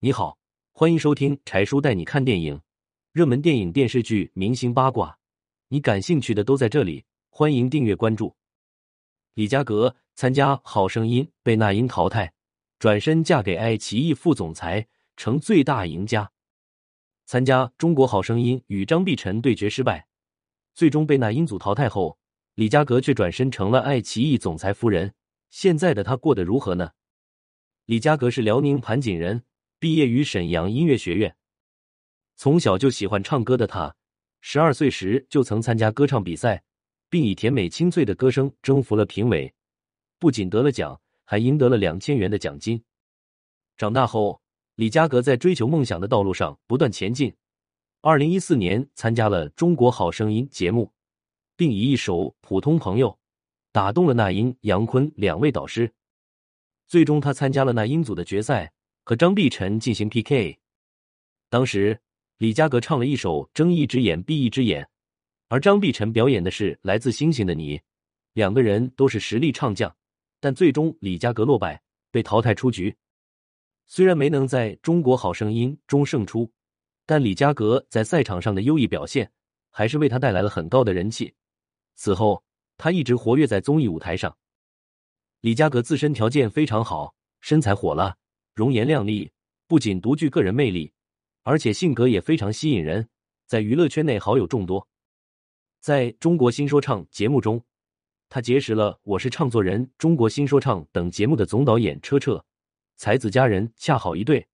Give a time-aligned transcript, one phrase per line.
[0.00, 0.38] 你好，
[0.70, 2.60] 欢迎收听柴叔带你看电影，
[3.10, 5.18] 热门电影、电视剧、明星八卦，
[5.70, 7.04] 你感兴趣的都在这里。
[7.30, 8.36] 欢迎订阅关注。
[9.34, 12.32] 李佳格参加《好声音》被那英淘汰，
[12.78, 16.30] 转身嫁给爱奇艺副总裁，成最大赢家。
[17.26, 20.06] 参加《中国好声音》与张碧晨对决失败，
[20.76, 22.16] 最终被那英组淘汰后，
[22.54, 25.12] 李佳格却转身成了爱奇艺总裁夫人。
[25.50, 26.92] 现在的他过得如何呢？
[27.86, 29.42] 李佳格是辽宁盘锦人，
[29.80, 31.36] 毕业于沈阳音乐学院。
[32.34, 33.94] 从小就喜欢唱歌的他，
[34.40, 36.64] 十二岁时就曾参加歌唱比赛，
[37.08, 39.54] 并以甜美清脆的歌声征服了评委，
[40.18, 42.82] 不仅得了奖，还赢得了两千元的奖金。
[43.76, 44.40] 长大后，
[44.74, 47.32] 李佳格在追求梦想的道路上不断前进。
[48.00, 50.92] 二零一四年参加了《中国好声音》节目，
[51.56, 53.10] 并以一首《普通朋友》。
[53.70, 55.92] 打动了那英、杨坤两位导师，
[56.86, 58.72] 最终他参加了那英组的决赛，
[59.08, 60.58] 和张碧晨进行 PK。
[61.48, 61.98] 当时
[62.36, 64.84] 李佳格唱了一首《睁一只眼闭一只眼》，
[65.48, 67.78] 而张碧晨表演的是《来自星星的你》，
[68.34, 69.96] 两个人都是实力唱将，
[70.40, 72.94] 但最终李佳格落败，被淘汰出局。
[73.86, 76.52] 虽然没能在中国好声音中胜出，
[77.06, 79.32] 但李佳格在赛场上的优异表现，
[79.70, 81.32] 还是为他带来了很高的人气。
[81.94, 82.44] 此后。
[82.76, 84.36] 他一直活跃在综艺舞台上。
[85.40, 88.16] 李佳格自身条件非常好，身材火辣，
[88.58, 89.30] 容颜靓丽，
[89.68, 90.92] 不仅独具个人魅力，
[91.44, 93.08] 而且性格也非常吸引人，
[93.46, 94.84] 在娱乐圈内好友众多。
[95.78, 97.62] 在中国新说唱节目中，
[98.28, 102.44] 他结识了《我是唱作人》《中国新说唱》等节目的总导演车澈，
[102.96, 104.44] 才子佳人恰好一对，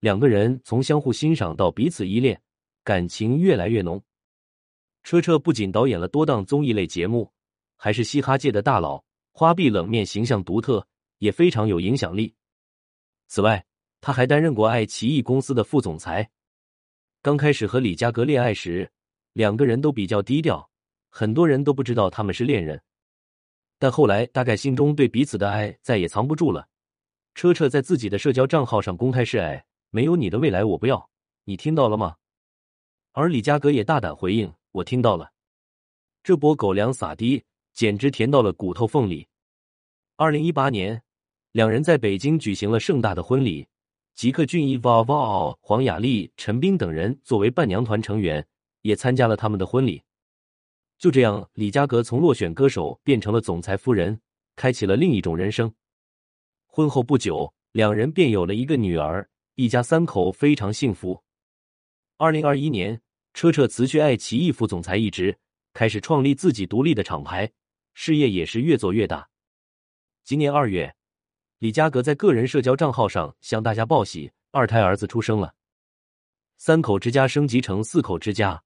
[0.00, 2.40] 两个人从相互欣赏到彼此依恋，
[2.82, 4.02] 感情越来越浓。
[5.02, 7.30] 车澈不仅导演了多档综艺类节目。
[7.76, 10.86] 还是嘻哈界的大佬，花臂冷面形象独特，
[11.18, 12.32] 也非常有影响力。
[13.32, 13.64] 此外，
[14.02, 16.30] 他还担任过爱奇艺公司的副总裁。
[17.22, 18.92] 刚开始和李佳格恋爱时，
[19.32, 20.70] 两个人都比较低调，
[21.08, 22.78] 很多人都不知道他们是恋人。
[23.78, 26.68] 但后来，大概心中对彼此的爱再也藏不住了。
[27.34, 31.08] 车澈在自己的社交账号上公开示爱：“没有你的未来我不要。”
[31.44, 32.16] 你听到了吗？
[33.12, 35.32] 而李佳格也大胆回应：“我听到了。”
[36.22, 37.42] 这波狗粮撒滴。
[37.72, 39.26] 简直甜到了骨头缝里。
[40.16, 41.02] 二零一八年，
[41.52, 43.66] 两人在北京举行了盛大的婚礼，
[44.14, 48.46] 吉克隽逸、哇哇、黄雅莉、陈冰等人作为伴娘团成员
[48.80, 50.02] 也参加了他们的婚礼。
[50.96, 54.18] 就这样，李佳格从落选歌手变成了总裁夫人，
[54.56, 55.70] 开启了另一种人生。
[56.66, 61.22] 婚后不久，两人便有了一个女儿，一家三口非常幸福。
[62.16, 62.98] 二零二一年，
[63.34, 65.36] 车澈辞去爱奇艺副总裁一职，
[65.74, 67.52] 开始创立自己独立的厂牌。
[67.92, 69.28] 事业也是越做越大。
[70.24, 70.94] 今年二月，
[71.62, 75.54] 李佳格在个人社交账号上向大家报喜，二胎儿子出生了，
[76.56, 78.64] 三口之家升级成四口之家，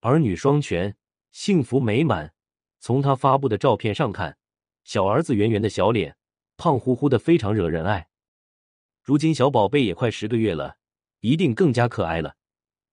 [0.00, 0.96] 儿女双全，
[1.30, 2.32] 幸福美满。
[2.80, 4.38] 从他发布的照片上看，
[4.82, 6.16] 小儿子圆圆的小脸，
[6.56, 8.08] 胖乎乎的，非常惹人爱。
[9.02, 10.78] 如今小宝贝也快十个月了，
[11.20, 12.34] 一定更加可爱了。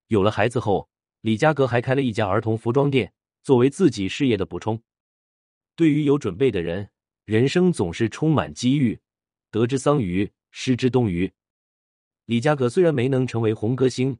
[0.07, 0.89] 有了孩子后，
[1.21, 4.83] 李佳格还开了一家儿童服装店，作为自己事业的补充。
[5.77, 6.89] 对于有准备的人，
[7.23, 8.99] 人生总是充满机遇。
[9.55, 11.31] 得之桑榆，失之东隅。
[12.25, 14.17] 李嘉格虽然没能成为红歌星，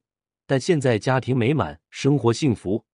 [0.47, 2.85] 但现在家庭美满，生活幸福，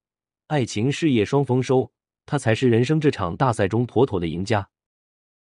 [0.48, 1.92] 爱情事业双丰收，
[2.26, 4.68] 他才是人生这场大赛中妥妥的赢家。